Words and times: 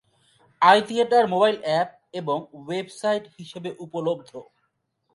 I 0.61 0.79
theatre 0.87 1.23
mobile 1.33 1.57
app 1.65 1.89
এবং 2.19 2.37
website 2.59 3.23
হিসেবে 3.37 3.69
উপলব্ধ। 3.85 4.29